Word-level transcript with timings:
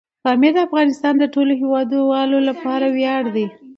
پامیر 0.23 0.53
د 0.55 0.57
افغانستان 0.67 1.13
د 1.19 1.23
ټولو 1.33 1.53
هیوادوالو 1.61 2.37
لپاره 2.49 2.85
ویاړ 2.95 3.23
دی. 3.35 3.47